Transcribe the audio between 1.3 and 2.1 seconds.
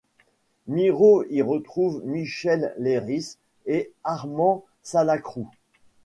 retrouve